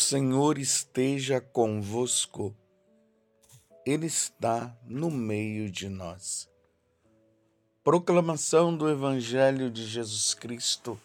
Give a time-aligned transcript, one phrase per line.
[0.00, 2.54] Senhor esteja convosco,
[3.86, 6.48] Ele está no meio de nós.
[7.82, 10.98] Proclamação do Evangelho de Jesus Cristo,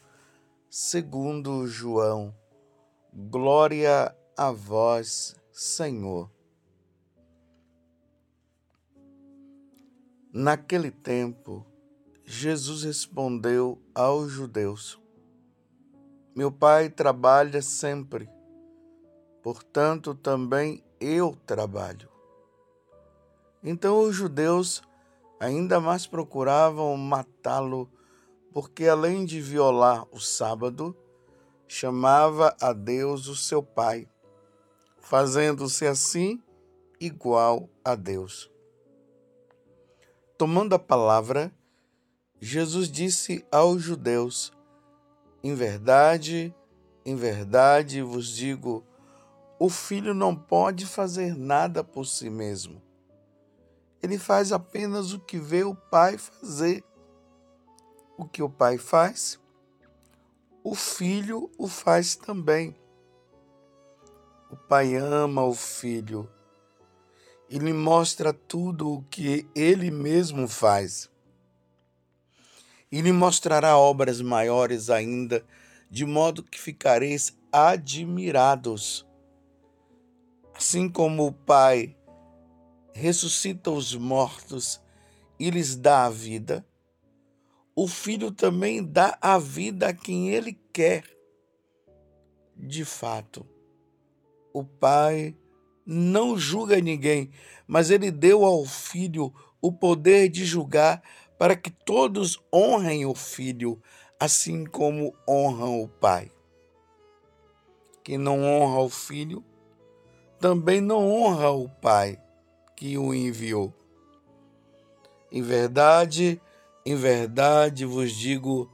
[0.70, 2.34] segundo João.
[3.14, 6.32] Glória a vós, Senhor.
[10.32, 11.66] Naquele tempo,
[12.24, 15.00] Jesus respondeu aos judeus:
[16.36, 18.30] Meu pai trabalha sempre
[19.42, 22.10] portanto também eu trabalho.
[23.64, 24.82] Então os judeus
[25.40, 27.90] ainda mais procuravam matá-lo,
[28.54, 30.96] porque além de violar o sábado,
[31.68, 34.08] chamava a Deus o seu Pai,
[34.98, 36.42] fazendo-se assim
[37.00, 38.52] igual a Deus.
[40.38, 41.54] Tomando a palavra,
[42.40, 44.52] Jesus disse aos judeus:
[45.44, 46.56] Em verdade,
[47.06, 48.84] em verdade vos digo,
[49.60, 52.82] o filho não pode fazer nada por si mesmo.
[54.02, 56.82] Ele faz apenas o que vê o pai fazer.
[58.18, 59.40] O que o pai faz,
[60.64, 62.76] o filho o faz também.
[64.50, 66.30] O pai ama o filho
[67.50, 71.10] e lhe mostra tudo o que ele mesmo faz.
[72.92, 75.46] E lhe mostrará obras maiores ainda,
[75.90, 79.09] de modo que ficareis admirados.
[80.60, 81.96] Assim como o Pai
[82.92, 84.82] ressuscita os mortos
[85.40, 86.68] e lhes dá a vida,
[87.74, 91.06] o Filho também dá a vida a quem ele quer.
[92.58, 93.48] De fato,
[94.54, 95.34] o Pai
[95.86, 97.32] não julga ninguém,
[97.66, 101.02] mas ele deu ao Filho o poder de julgar
[101.38, 103.82] para que todos honrem o Filho,
[104.20, 106.30] assim como honram o Pai.
[108.04, 109.42] Quem não honra o Filho,
[110.40, 112.20] também não honra o Pai
[112.76, 113.74] que o enviou.
[115.32, 116.42] Em verdade,
[116.86, 118.72] em verdade vos digo: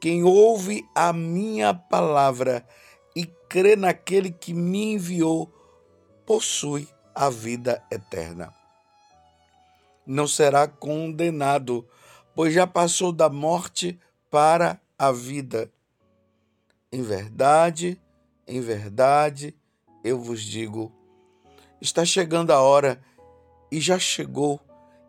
[0.00, 2.66] quem ouve a minha palavra
[3.14, 5.52] e crê naquele que me enviou,
[6.24, 8.54] possui a vida eterna.
[10.06, 11.86] Não será condenado,
[12.34, 13.98] pois já passou da morte
[14.30, 15.70] para a vida.
[16.90, 18.00] Em verdade,
[18.46, 19.54] em verdade,
[20.02, 20.92] eu vos digo:
[21.80, 23.02] está chegando a hora,
[23.70, 24.60] e já chegou,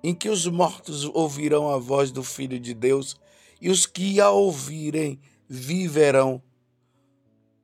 [0.04, 3.20] em que os mortos ouvirão a voz do Filho de Deus,
[3.62, 6.42] e os que a ouvirem viverão.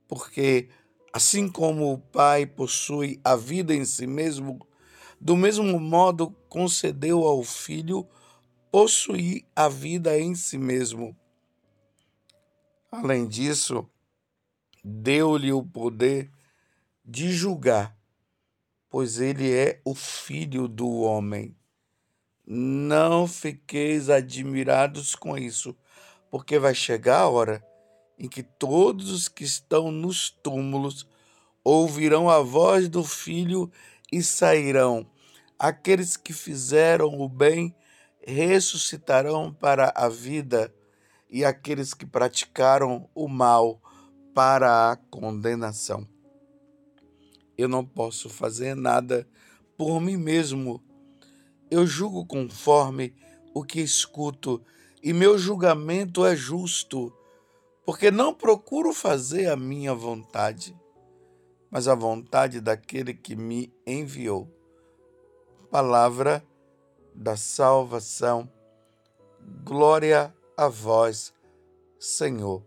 [0.08, 0.70] Porque,
[1.14, 4.66] assim como o Pai possui a vida em si mesmo,
[5.20, 8.08] do mesmo modo concedeu ao Filho
[8.72, 11.16] possuir a vida em si mesmo.
[12.92, 13.88] Além disso,
[14.84, 16.32] deu-lhe o poder
[17.10, 17.98] de julgar,
[18.88, 21.58] pois ele é o filho do homem.
[22.46, 25.76] Não fiqueis admirados com isso,
[26.30, 27.66] porque vai chegar a hora
[28.20, 31.08] em que todos os que estão nos túmulos
[31.64, 33.72] ouvirão a voz do filho
[34.12, 35.10] e sairão.
[35.58, 37.76] Aqueles que fizeram o bem
[38.22, 40.72] ressuscitarão para a vida,
[41.28, 43.82] e aqueles que praticaram o mal
[44.32, 46.08] para a condenação
[47.62, 49.28] eu não posso fazer nada
[49.78, 50.82] por mim mesmo.
[51.70, 53.14] Eu julgo conforme
[53.54, 54.64] o que escuto,
[55.04, 57.14] e meu julgamento é justo,
[57.86, 60.74] porque não procuro fazer a minha vontade,
[61.70, 64.50] mas a vontade daquele que me enviou.
[65.70, 66.42] Palavra
[67.14, 68.50] da salvação.
[69.66, 71.34] Glória a vós,
[72.00, 72.64] Senhor.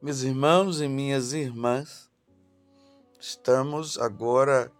[0.00, 2.10] Meus irmãos e minhas irmãs,
[3.18, 4.70] Estamos agora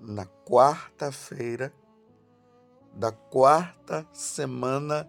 [0.00, 1.72] na quarta-feira
[2.92, 5.08] da quarta semana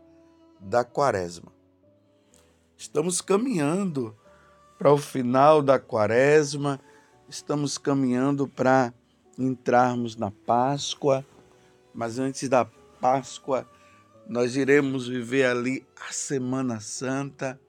[0.60, 1.52] da quaresma.
[2.78, 4.16] Estamos caminhando
[4.78, 6.80] para o final da quaresma,
[7.28, 8.94] estamos caminhando para
[9.38, 11.26] entrarmos na Páscoa,
[11.96, 12.64] mas antes da
[13.02, 13.68] Páscoa,
[14.28, 17.60] nós iremos viver ali a Semana Santa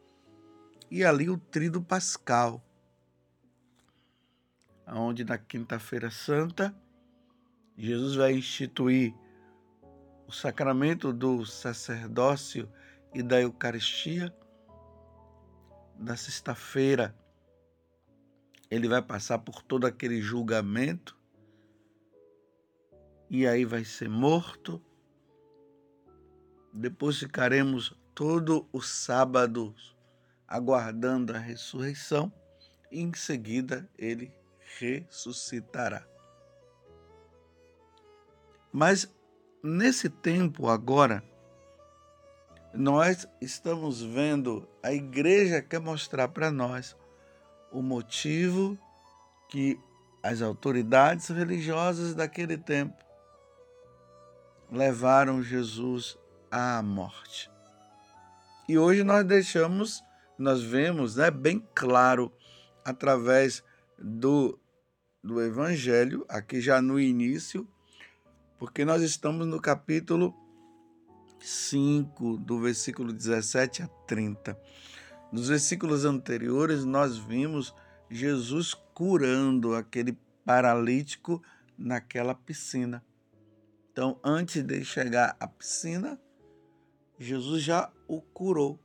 [0.91, 2.63] e ali o Trido Pascal
[4.91, 6.75] onde na quinta-feira santa
[7.77, 9.15] Jesus vai instituir
[10.27, 12.69] o sacramento do sacerdócio
[13.15, 14.35] e da Eucaristia.
[15.97, 17.17] Na sexta-feira,
[18.71, 21.17] ele vai passar por todo aquele julgamento
[23.31, 24.83] e aí vai ser morto.
[26.73, 29.75] Depois ficaremos todo o sábado
[30.47, 32.33] aguardando a ressurreição
[32.91, 34.33] e em seguida ele
[34.79, 36.07] ressuscitará.
[38.73, 39.13] Mas
[39.63, 41.23] nesse tempo agora,
[42.75, 46.97] nós estamos vendo, a igreja quer mostrar para nós
[47.73, 48.79] o motivo
[49.49, 49.81] que
[50.23, 52.97] as autoridades religiosas daquele tempo
[54.71, 56.19] levaram Jesus
[56.51, 57.51] à morte.
[58.69, 60.03] E hoje nós deixamos,
[60.39, 62.31] nós vemos, né, bem claro
[62.85, 63.65] através
[63.99, 64.59] do
[65.23, 67.69] do evangelho, aqui já no início,
[68.59, 70.35] porque nós estamos no capítulo
[71.41, 74.59] 5, do versículo 17 a 30.
[75.33, 77.75] Nos versículos anteriores, nós vimos
[78.11, 81.43] Jesus curando aquele paralítico
[81.77, 83.05] naquela piscina.
[83.93, 86.19] Então, antes de chegar à piscina,
[87.19, 88.81] Jesus já o curou.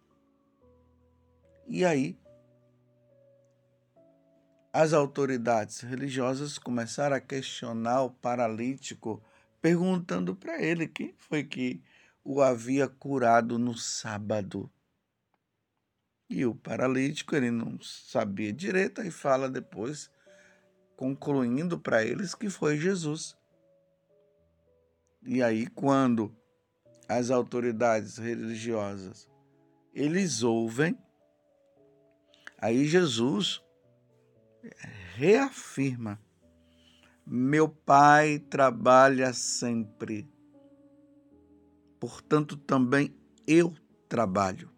[1.67, 2.17] E aí,
[4.73, 9.23] as autoridades religiosas começaram a questionar o paralítico,
[9.61, 11.79] perguntando para ele quem foi que
[12.23, 14.67] o havia curado no sábado.
[16.27, 20.09] E o paralítico, ele não sabia direito, e fala depois,
[20.97, 23.37] concluindo para eles que foi Jesus.
[25.21, 26.35] E aí, quando
[27.07, 29.29] as autoridades religiosas
[29.93, 30.97] eles ouvem,
[32.57, 33.61] aí Jesus
[35.15, 36.19] reafirma:
[37.25, 40.29] Meu Pai trabalha sempre,
[41.99, 43.15] portanto também
[43.47, 43.73] eu
[44.07, 44.69] trabalho.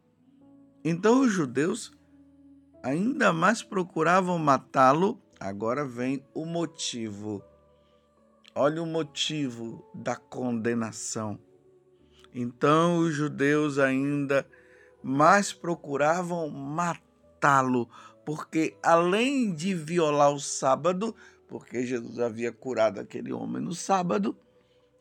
[0.83, 1.91] Então os judeus
[2.83, 7.43] ainda mais procuravam matá-lo, agora vem o motivo.
[8.53, 11.39] Olha o motivo da condenação.
[12.33, 14.47] Então os judeus ainda
[15.01, 17.89] mais procuravam matá-lo,
[18.25, 21.15] porque além de violar o sábado,
[21.47, 24.35] porque Jesus havia curado aquele homem no sábado,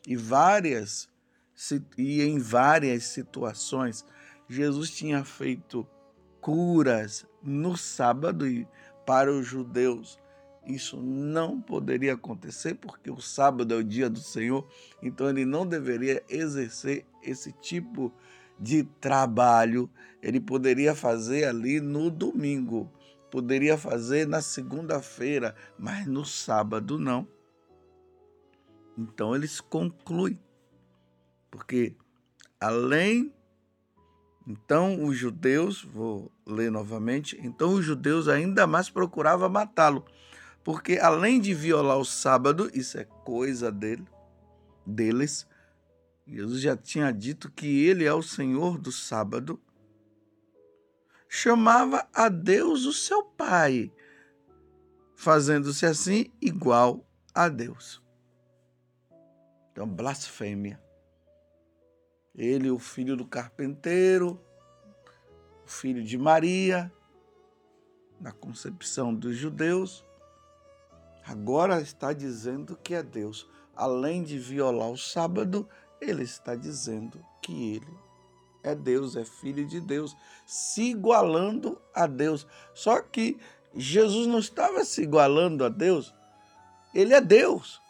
[0.07, 1.09] e várias
[1.97, 4.05] e em várias situações
[4.49, 5.87] Jesus tinha feito
[6.41, 8.67] curas no sábado e
[9.07, 10.19] para os judeus
[10.67, 14.67] isso não poderia acontecer porque o sábado é o dia do Senhor,
[15.03, 18.13] então ele não deveria exercer esse tipo
[18.59, 19.91] de trabalho,
[20.23, 22.91] ele poderia fazer ali no domingo
[23.35, 27.27] poderia fazer na segunda-feira, mas no sábado não.
[28.97, 30.39] Então eles concluem,
[31.51, 31.97] porque
[32.61, 33.35] além,
[34.47, 40.05] então os judeus, vou ler novamente, então os judeus ainda mais procuravam matá-lo,
[40.63, 44.07] porque além de violar o sábado, isso é coisa dele,
[44.87, 45.45] deles,
[46.25, 49.61] Jesus já tinha dito que ele é o Senhor do sábado,
[51.35, 53.93] chamava a Deus o seu Pai,
[55.17, 57.05] fazendo-se assim igual
[57.35, 58.01] a Deus.
[59.73, 60.81] Então, blasfêmia.
[62.37, 64.41] Ele, o filho do carpinteiro,
[65.65, 66.93] o filho de Maria,
[68.21, 70.07] na concepção dos judeus,
[71.27, 73.51] agora está dizendo que é Deus.
[73.75, 75.69] Além de violar o sábado,
[76.01, 78.04] ele está dizendo que ele
[78.65, 82.47] é Deus, é filho de Deus, se igualando a Deus.
[82.75, 83.39] Só que
[83.77, 86.15] Jesus não estava se igualando a Deus,
[86.95, 87.81] ele é Deus,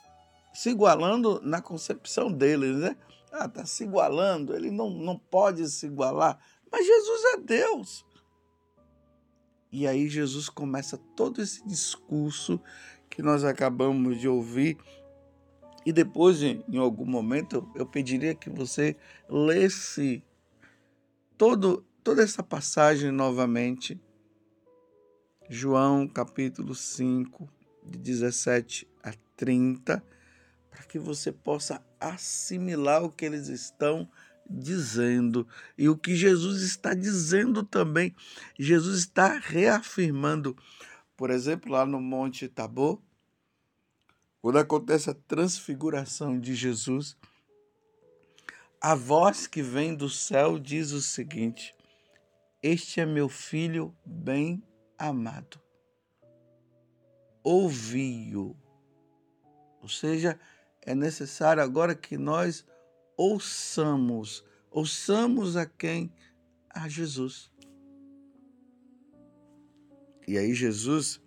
[0.52, 2.96] se igualando na concepção dele, né?
[3.32, 6.38] Ah, está se igualando, ele não, não pode se igualar,
[6.70, 8.04] mas Jesus é Deus.
[9.70, 12.60] E aí Jesus começa todo esse discurso
[13.10, 14.78] que nós acabamos de ouvir.
[15.84, 18.96] E depois, em, algum momento, eu pediria que você
[19.28, 20.22] lesse
[21.36, 24.00] todo, toda essa passagem novamente.
[25.48, 27.48] João capítulo 5,
[27.84, 30.02] de 17 a 30,
[30.70, 34.08] para que você possa assimilar o que eles estão
[34.48, 38.14] dizendo e o que Jesus está dizendo também.
[38.58, 40.56] Jesus está reafirmando,
[41.16, 43.00] por exemplo, lá no Monte Tabor,
[44.40, 47.16] quando acontece a transfiguração de Jesus,
[48.84, 51.74] a voz que vem do céu diz o seguinte:
[52.62, 54.62] Este é meu filho bem
[54.98, 55.58] amado.
[57.42, 58.54] Ouvi-o.
[59.80, 60.38] Ou seja,
[60.82, 62.66] é necessário agora que nós
[63.16, 66.12] ouçamos, ouçamos a quem?
[66.68, 67.50] A Jesus.
[70.28, 71.22] E aí Jesus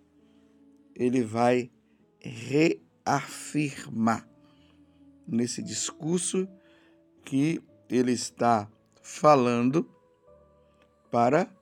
[0.93, 1.71] ele vai
[2.19, 4.29] reafirmar
[5.27, 6.47] nesse discurso
[7.27, 8.71] que ele está
[9.03, 9.85] falando
[11.11, 11.53] para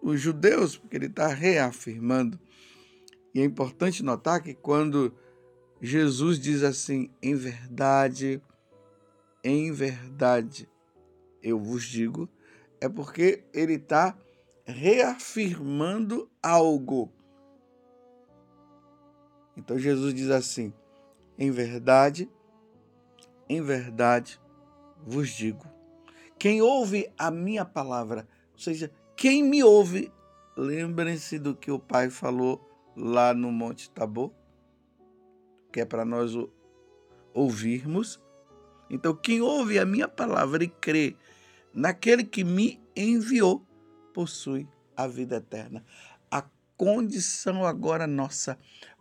[0.00, 2.40] os judeus, porque ele está reafirmando.
[3.34, 5.14] E é importante notar que quando
[5.78, 8.42] Jesus diz assim, em verdade,
[9.44, 10.66] em verdade,
[11.42, 12.26] eu vos digo,
[12.80, 14.16] é porque ele está
[14.64, 17.12] reafirmando algo.
[19.54, 20.72] Então Jesus diz assim:
[21.38, 22.26] em verdade,
[23.50, 24.40] em verdade
[25.04, 25.66] vos digo.
[26.38, 30.10] Quem ouve a minha palavra, ou seja, quem me ouve,
[30.56, 32.64] lembrem-se do que o Pai falou
[32.96, 34.30] lá no Monte Tabor,
[35.72, 36.30] que é para nós
[37.34, 38.20] ouvirmos.
[38.88, 41.16] Então, quem ouve a minha palavra e crê
[41.74, 43.66] naquele que me enviou,
[44.14, 45.84] possui a vida eterna.
[46.30, 46.44] A
[46.76, 48.56] condição agora nossa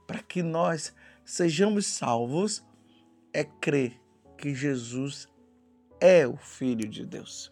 [0.07, 0.91] para que nós
[1.23, 2.65] sejamos salvos
[3.31, 3.98] é crer
[4.39, 5.27] que Jesus
[5.99, 7.51] é o Filho de Deus.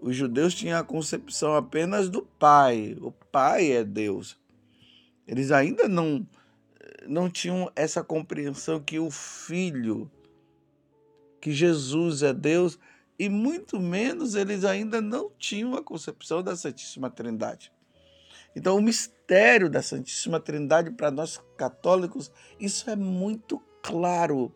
[0.00, 4.38] Os judeus tinham a concepção apenas do Pai, o Pai é Deus.
[5.28, 6.26] Eles ainda não,
[7.06, 10.10] não tinham essa compreensão que o Filho,
[11.40, 12.78] que Jesus é Deus,
[13.18, 17.70] e muito menos eles ainda não tinham a concepção da Santíssima Trindade.
[18.56, 24.52] Então, o mistério da Santíssima Trindade para nós católicos, isso é muito claro.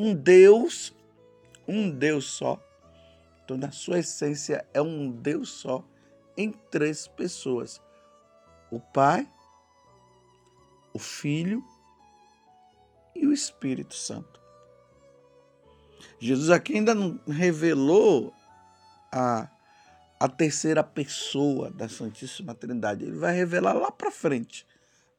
[0.00, 0.94] Um Deus,
[1.68, 2.58] um Deus só.
[3.44, 5.84] Então, na sua essência, é um Deus só
[6.38, 7.82] em três pessoas:
[8.70, 9.28] o Pai,
[10.94, 11.62] o Filho
[13.14, 14.40] e o Espírito Santo.
[16.18, 18.32] Jesus aqui ainda não revelou
[19.12, 19.50] a,
[20.18, 23.04] a terceira pessoa da Santíssima Trindade.
[23.04, 24.66] Ele vai revelar lá para frente.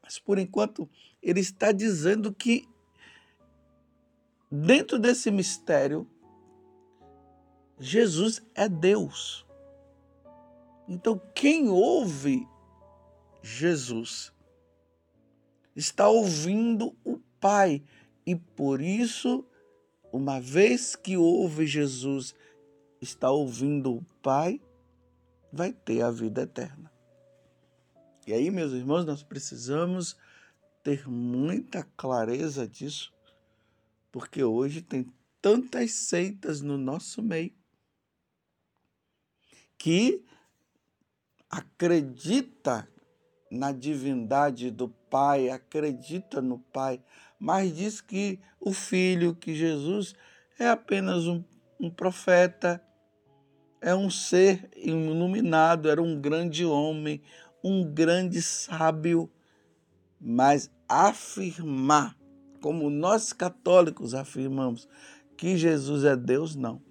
[0.02, 0.90] Mas por enquanto,
[1.22, 2.68] ele está dizendo que
[4.52, 6.08] dentro desse mistério,
[7.80, 9.46] Jesus é Deus.
[10.88, 12.48] Então, quem ouve
[13.42, 14.34] Jesus
[15.76, 17.84] está ouvindo o Pai
[18.26, 19.46] e por isso
[20.12, 22.36] uma vez que ouve Jesus,
[23.00, 24.62] está ouvindo o Pai,
[25.52, 26.92] vai ter a vida eterna.
[28.28, 30.18] E aí, meus irmãos, nós precisamos
[30.84, 33.14] ter muita clareza disso,
[34.12, 35.08] porque hoje tem
[35.42, 37.54] tantas seitas no nosso meio
[39.78, 40.24] que
[41.50, 42.88] acredita
[43.50, 47.04] na divindade do Pai, acredita no Pai,
[47.40, 50.14] mas diz que o Filho, que Jesus,
[50.60, 51.44] é apenas um,
[51.80, 52.80] um profeta,
[53.82, 57.22] é um ser iluminado, era um grande homem,
[57.64, 59.30] um grande sábio,
[60.20, 62.16] mas afirmar,
[62.62, 64.88] como nós católicos afirmamos,
[65.36, 66.82] que Jesus é Deus, não.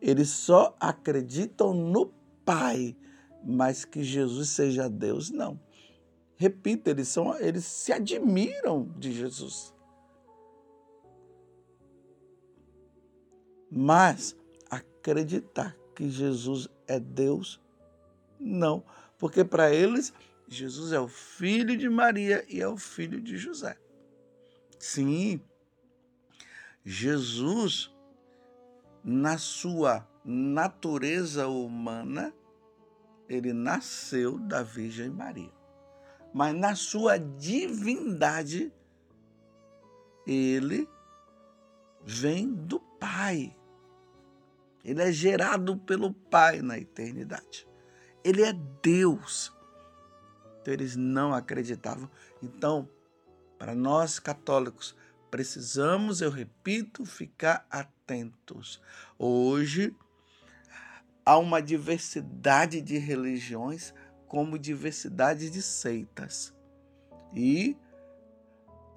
[0.00, 2.12] Eles só acreditam no
[2.44, 2.96] Pai
[3.42, 5.60] mas que Jesus seja Deus, não.
[6.36, 9.74] Repito, eles, são, eles se admiram de Jesus.
[13.70, 14.36] Mas
[14.70, 17.60] acreditar que Jesus é Deus,
[18.38, 18.84] não.
[19.18, 20.12] Porque para eles,
[20.48, 23.76] Jesus é o filho de Maria e é o filho de José.
[24.80, 25.42] Sim,
[26.82, 27.94] Jesus,
[29.04, 32.32] na sua natureza humana,
[33.28, 35.52] ele nasceu da Virgem Maria.
[36.32, 38.72] Mas na sua divindade,
[40.26, 40.88] ele
[42.02, 43.54] vem do Pai.
[44.82, 47.68] Ele é gerado pelo Pai na eternidade.
[48.24, 49.52] Ele é Deus.
[50.62, 52.10] Então eles não acreditavam.
[52.42, 52.88] Então,
[53.60, 54.96] para nós católicos,
[55.30, 58.80] precisamos, eu repito, ficar atentos.
[59.18, 59.94] Hoje,
[61.26, 63.92] há uma diversidade de religiões,
[64.26, 66.54] como diversidade de seitas.
[67.34, 67.76] E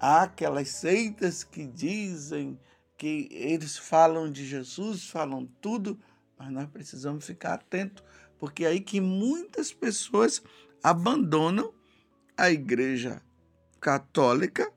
[0.00, 2.58] há aquelas seitas que dizem
[2.96, 6.00] que eles falam de Jesus, falam tudo,
[6.38, 8.02] mas nós precisamos ficar atentos,
[8.38, 10.42] porque é aí que muitas pessoas
[10.82, 11.70] abandonam
[12.34, 13.20] a igreja
[13.84, 14.72] católica,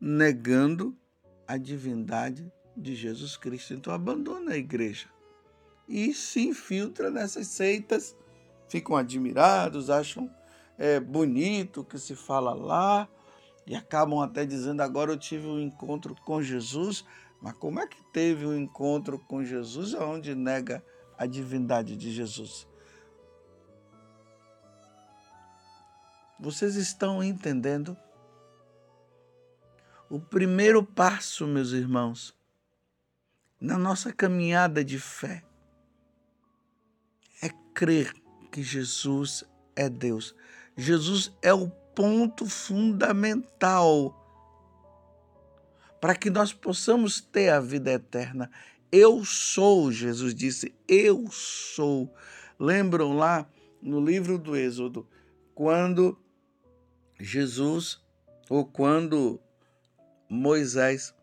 [0.00, 0.96] negando
[1.44, 3.74] a divindade de Jesus Cristo.
[3.74, 5.08] Então abandona a igreja
[5.88, 8.16] e se infiltra nessas seitas,
[8.68, 10.32] ficam admirados, acham
[10.78, 13.08] é, bonito o que se fala lá
[13.66, 17.04] e acabam até dizendo: agora eu tive um encontro com Jesus.
[17.42, 20.80] Mas como é que teve um encontro com Jesus onde nega
[21.16, 22.67] a divindade de Jesus?
[26.38, 27.96] Vocês estão entendendo?
[30.08, 32.34] O primeiro passo, meus irmãos,
[33.60, 35.44] na nossa caminhada de fé
[37.78, 38.12] crer
[38.50, 39.44] que Jesus
[39.76, 40.34] é Deus.
[40.76, 44.16] Jesus é o ponto fundamental
[46.00, 48.50] para que nós possamos ter a vida eterna.
[48.90, 52.12] Eu sou, Jesus disse, eu sou.
[52.58, 53.48] Lembram lá
[53.80, 55.08] no livro do Êxodo,
[55.54, 56.18] quando
[57.18, 58.00] Jesus,
[58.48, 59.40] ou quando
[60.28, 61.14] Moisés,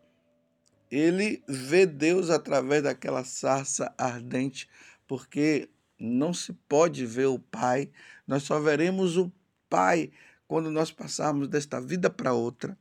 [0.91, 4.69] ele vê Deus através daquela sarça ardente,
[5.07, 7.89] porque não se pode ver o Pai,
[8.27, 9.31] nós só veremos o
[9.69, 10.11] Pai
[10.47, 12.77] quando nós passarmos desta vida para outra.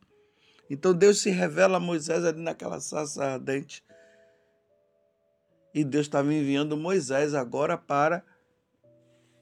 [0.69, 3.85] Então Deus se revela a Moisés ali naquela sarça ardente.
[5.73, 8.25] E Deus estava enviando Moisés agora para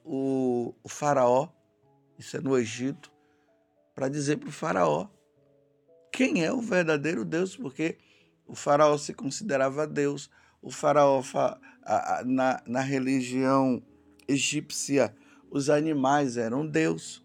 [0.05, 1.49] o, Faraó,
[2.19, 3.12] isso é no Egito,
[3.94, 5.08] para dizer para o Faraó
[6.12, 7.99] quem é o verdadeiro Deus, porque
[8.46, 10.30] o Faraó se considerava Deus.
[10.61, 11.22] O Faraó,
[12.26, 13.82] na, na religião
[14.28, 15.14] egípcia,
[15.50, 17.25] os animais eram Deus.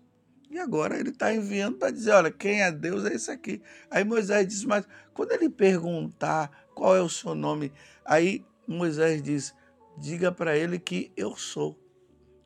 [0.49, 3.61] E agora ele está enviando para dizer: olha, quem é Deus é esse aqui.
[3.91, 7.71] Aí Moisés diz: mas quando ele perguntar qual é o seu nome,
[8.05, 9.53] aí Moisés diz:
[9.97, 11.77] diga para ele que eu sou.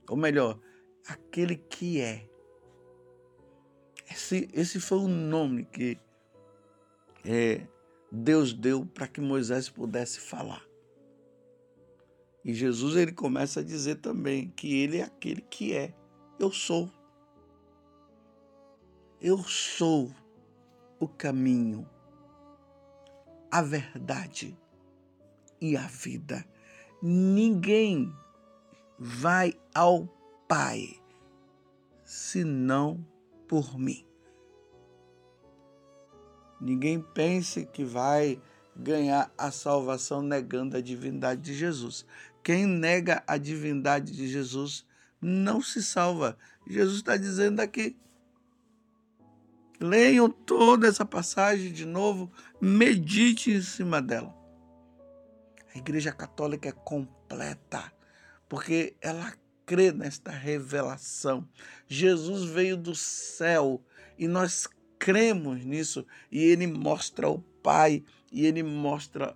[0.10, 0.60] Ou melhor,
[1.08, 2.28] aquele que é.
[4.12, 5.98] Esse, esse foi o nome que
[7.26, 7.66] é,
[8.12, 10.64] Deus deu para que Moisés pudesse falar.
[12.44, 15.94] E Jesus ele começa a dizer também que ele é aquele que é.
[16.40, 16.92] Eu sou.
[19.22, 20.12] Eu sou
[21.00, 21.88] o caminho,
[23.52, 24.58] a verdade
[25.62, 26.44] e a vida.
[27.02, 28.12] Ninguém
[28.98, 30.08] vai ao
[30.48, 31.00] Pai
[32.04, 33.06] senão
[33.52, 34.06] por mim.
[36.62, 38.42] Ninguém pense que vai
[38.74, 42.06] ganhar a salvação negando a divindade de Jesus.
[42.42, 44.88] Quem nega a divindade de Jesus
[45.22, 46.38] não se salva.
[46.66, 47.98] Jesus está dizendo aqui
[49.82, 54.34] Leiam toda essa passagem de novo, medite em cima dela.
[55.76, 57.92] A Igreja Católica é completa,
[58.48, 59.34] porque ela
[59.72, 61.48] crê nesta revelação.
[61.88, 63.82] Jesus veio do céu
[64.20, 64.68] e nós
[65.00, 69.34] cremos nisso, e ele mostra o Pai e ele mostra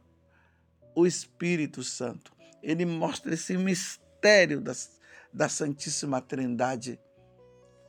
[0.93, 2.33] o Espírito Santo.
[2.61, 4.99] Ele mostra esse mistério das,
[5.31, 6.99] da Santíssima Trindade.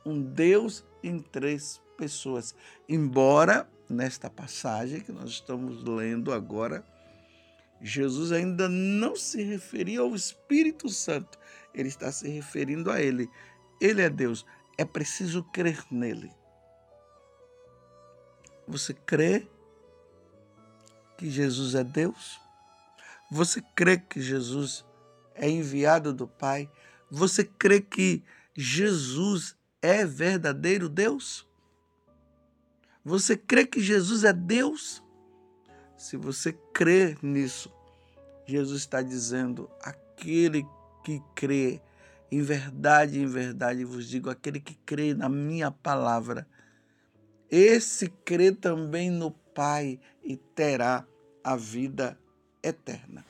[0.05, 2.55] Um Deus em três pessoas.
[2.87, 6.85] Embora nesta passagem que nós estamos lendo agora,
[7.81, 11.37] Jesus ainda não se referia ao Espírito Santo,
[11.79, 13.29] ele está se referindo a ele.
[13.79, 14.45] Ele é Deus,
[14.77, 16.31] é preciso crer nele.
[18.67, 19.47] Você crê
[21.17, 22.39] que Jesus é Deus?
[23.31, 24.85] Você crê que Jesus
[25.35, 26.69] é enviado do Pai?
[27.09, 28.23] Você crê que
[28.55, 31.47] Jesus é verdadeiro Deus?
[33.03, 35.01] Você crê que Jesus é Deus?
[35.97, 37.71] Se você crê nisso,
[38.45, 40.65] Jesus está dizendo: aquele
[41.07, 41.81] que crê,
[42.29, 46.45] em verdade, em verdade vos digo, aquele que crê na minha palavra,
[47.49, 51.07] esse crê também no Pai e terá
[51.41, 52.19] a vida
[52.61, 53.25] eterna.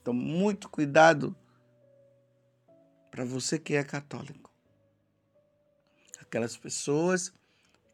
[0.00, 1.36] Então, muito cuidado
[3.10, 4.50] para você que é católico.
[6.18, 7.30] Aquelas pessoas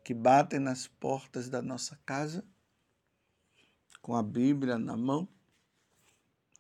[0.04, 2.44] que batem nas portas da nossa casa
[4.00, 5.28] com a Bíblia na mão,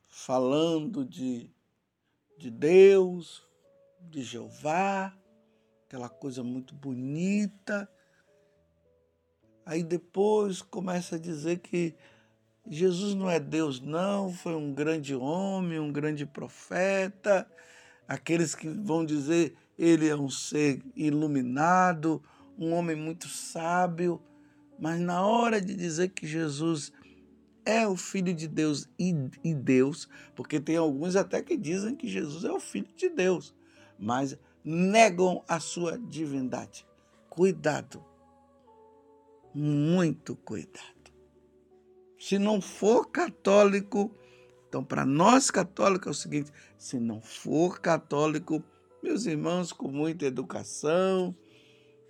[0.08, 1.50] falando de,
[2.38, 3.46] de Deus,
[4.00, 5.12] de Jeová,
[5.86, 7.90] aquela coisa muito bonita.
[9.66, 11.94] Aí depois começa a dizer que
[12.70, 17.50] Jesus não é Deus, não, foi um grande homem, um grande profeta.
[18.06, 22.22] Aqueles que vão dizer ele é um ser iluminado,
[22.58, 24.22] um homem muito sábio,
[24.78, 26.92] mas na hora de dizer que Jesus
[27.64, 32.08] é o Filho de Deus e, e, Deus, porque tem alguns até que dizem que
[32.08, 33.54] Jesus é o Filho de Deus,
[33.98, 36.86] mas negam a sua divindade.
[37.28, 38.04] Cuidado,
[39.54, 41.12] muito cuidado.
[42.18, 44.14] Se não for católico,
[44.68, 48.62] então para nós católicos é o seguinte: se não for católico,
[49.02, 51.34] meus irmãos, com muita educação,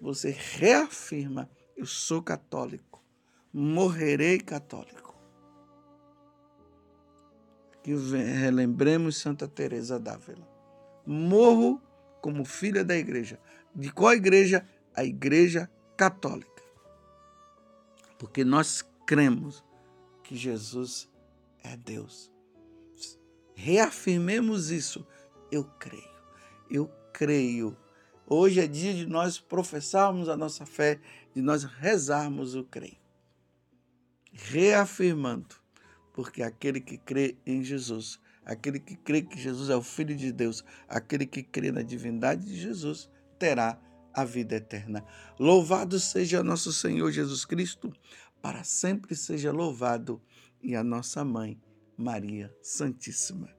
[0.00, 3.04] você reafirma: eu sou católico,
[3.52, 5.07] morrerei católico.
[7.88, 10.46] Que relembremos Santa Teresa d'Ávila.
[11.06, 11.80] Morro
[12.20, 13.40] como filha da igreja.
[13.74, 14.62] De qual igreja?
[14.94, 16.62] A igreja católica.
[18.18, 19.64] Porque nós cremos
[20.22, 21.08] que Jesus
[21.64, 22.30] é Deus.
[23.54, 25.06] Reafirmemos isso.
[25.50, 26.10] Eu creio.
[26.70, 27.74] eu creio.
[28.26, 31.00] Hoje é dia de nós professarmos a nossa fé,
[31.34, 32.98] de nós rezarmos o creio.
[34.30, 35.56] Reafirmando,
[36.18, 40.32] porque aquele que crê em Jesus, aquele que crê que Jesus é o Filho de
[40.32, 43.80] Deus, aquele que crê na divindade de Jesus, terá
[44.12, 45.04] a vida eterna.
[45.38, 47.92] Louvado seja nosso Senhor Jesus Cristo,
[48.42, 50.20] para sempre seja louvado,
[50.60, 51.56] e a nossa mãe,
[51.96, 53.56] Maria Santíssima.